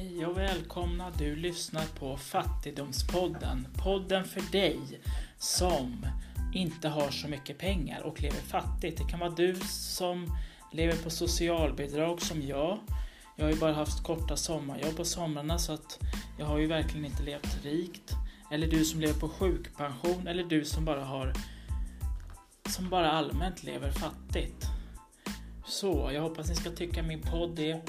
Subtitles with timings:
[0.00, 1.10] Hej och välkomna.
[1.18, 3.66] Du lyssnar på Fattigdomspodden.
[3.84, 4.78] Podden för dig
[5.38, 6.06] som
[6.54, 8.98] inte har så mycket pengar och lever fattigt.
[8.98, 10.36] Det kan vara du som
[10.72, 12.78] lever på socialbidrag som jag.
[13.36, 15.98] Jag har ju bara haft korta sommarjobb på somrarna så att
[16.38, 18.12] jag har ju verkligen inte levt rikt.
[18.52, 21.32] Eller du som lever på sjukpension eller du som bara har
[22.68, 24.66] som bara allmänt lever fattigt.
[25.66, 27.82] Så, jag hoppas ni ska tycka min podd är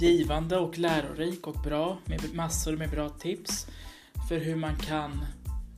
[0.00, 3.66] givande och lärorik och bra med massor med bra tips
[4.28, 5.24] för hur man kan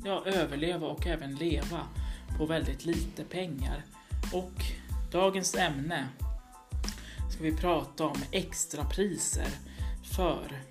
[0.05, 1.80] ja, överleva och även leva
[2.39, 3.85] på väldigt lite pengar.
[4.33, 4.53] Och
[5.13, 6.09] dagens ämne
[7.30, 9.49] ska vi prata om extrapriser
[10.05, 10.63] för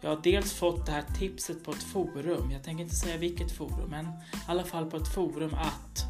[0.00, 3.52] jag har dels fått det här tipset på ett forum, jag tänker inte säga vilket
[3.52, 4.10] forum, men i
[4.46, 6.04] alla fall på ett forum att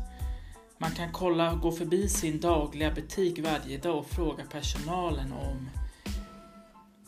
[0.79, 5.71] man kan kolla, gå förbi sin dagliga butik varje dag och fråga personalen om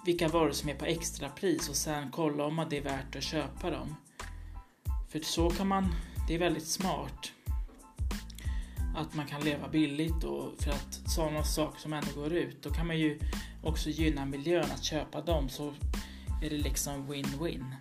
[0.04, 3.70] vilka varor som är på extrapris och sen kolla om det är värt att köpa
[3.70, 3.96] dem.
[5.08, 5.94] För så kan man,
[6.28, 7.32] det är väldigt smart
[8.96, 12.70] att man kan leva billigt och för att sådana saker som ändå går ut, då
[12.70, 13.18] kan man ju
[13.62, 15.74] också gynna miljön att köpa dem så
[16.42, 17.74] är det liksom win-win.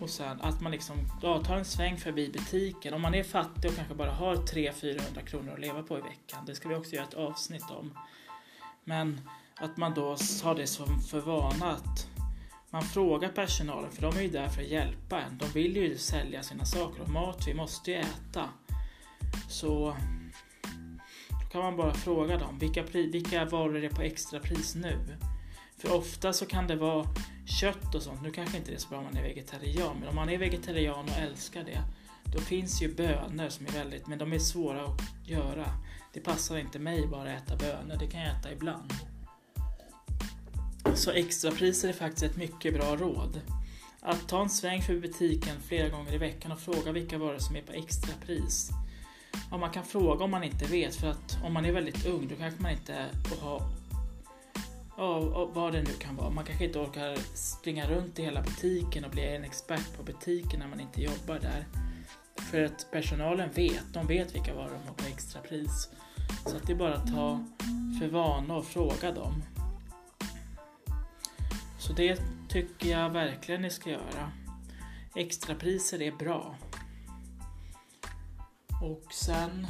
[0.00, 2.94] Och sen att man liksom ja, tar en sväng förbi butiken.
[2.94, 6.44] Om man är fattig och kanske bara har 300-400 kronor att leva på i veckan.
[6.46, 7.98] Det ska vi också göra ett avsnitt om.
[8.84, 9.20] Men
[9.62, 12.08] att man då har det som för vana att
[12.70, 15.38] man frågar personalen, för de är ju där för att hjälpa en.
[15.38, 18.48] De vill ju sälja sina saker och mat, vi måste ju äta.
[19.48, 19.96] Så
[21.28, 24.98] då kan man bara fråga dem, vilka, vilka varor är det på extrapris nu?
[25.78, 27.06] För ofta så kan det vara
[27.60, 28.22] kött och sånt.
[28.22, 30.38] Nu kanske inte det är så bra om man är vegetarian, men om man är
[30.38, 31.82] vegetarian och älskar det,
[32.24, 35.66] då finns ju bönor som är väldigt, men de är svåra att göra.
[36.12, 38.92] Det passar inte mig bara att äta bönor, det kan jag äta ibland.
[40.94, 43.40] Så extrapriser är faktiskt ett mycket bra råd.
[44.00, 47.56] Att ta en sväng för butiken flera gånger i veckan och fråga vilka varor som
[47.56, 48.70] är på extrapris.
[49.50, 52.28] Ja, man kan fråga om man inte vet, för att om man är väldigt ung
[52.28, 53.06] då kanske man inte
[53.40, 53.62] har
[54.96, 56.30] ja, vad det nu kan vara.
[56.30, 60.60] Man kanske inte orkar springa runt i hela butiken och bli en expert på butiken
[60.60, 61.66] när man inte jobbar där.
[62.50, 65.88] För att personalen vet, de vet vilka varor de har på extrapris.
[66.46, 67.44] Så att det är bara att ta
[68.00, 69.42] för vana och fråga dem.
[71.86, 74.32] Så det tycker jag verkligen ni ska göra.
[75.14, 76.54] Extrapriser är bra.
[78.82, 79.66] Och sen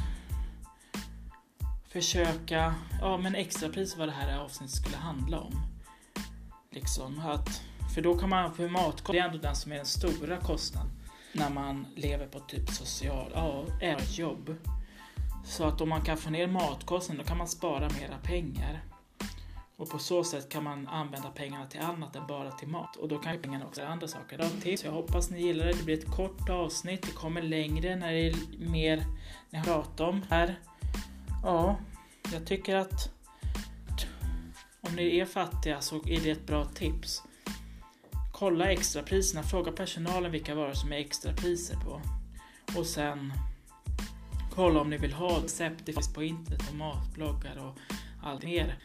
[1.88, 5.52] försöka, ja men extrapris vad det här avsnittet skulle handla om.
[6.70, 7.62] Liksom att,
[7.94, 10.90] för då kan man, för matkostnad, det är ändå den som är den stora kostnaden
[11.32, 14.56] när man lever på typ social, ja, ett jobb.
[15.44, 18.91] Så att om man kan få ner matkostnaden då kan man spara mera pengar.
[19.76, 22.96] Och på så sätt kan man använda pengarna till annat än bara till mat.
[22.96, 24.38] Och då kan pengarna också andra saker.
[24.38, 24.84] Då, tips.
[24.84, 25.72] Jag hoppas ni gillar det.
[25.72, 27.02] Det blir ett kort avsnitt.
[27.02, 29.04] Det kommer längre när det är mer
[29.50, 30.58] när jag pratar om här.
[31.42, 31.76] Ja,
[32.32, 33.10] jag tycker att
[34.80, 37.22] om ni är fattiga så är det ett bra tips.
[38.32, 42.00] Kolla extrapriserna, fråga personalen vilka varor som är extrapriser på.
[42.78, 43.32] Och sen
[44.54, 47.78] kolla om ni vill ha recept, det finns på internet och matbloggar och
[48.22, 48.78] allt mer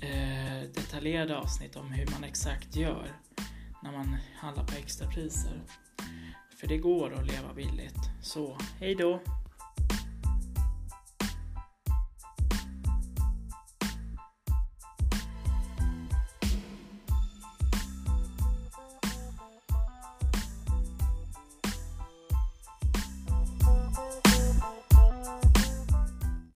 [0.00, 3.12] eh, detaljerade avsnitt om hur man exakt gör
[3.82, 5.62] när man handlar på extrapriser.
[6.56, 7.98] För det går att leva billigt.
[8.22, 9.20] Så, hej då!